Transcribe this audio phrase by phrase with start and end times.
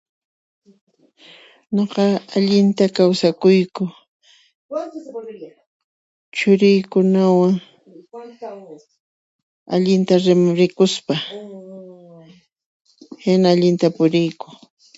[1.75, 2.03] Ñuqa
[2.35, 3.83] allinta kawsakuyku
[6.35, 7.53] churiykunawan,
[9.73, 11.13] allinta rimarikuspa
[13.23, 14.47] hina allinta puriyku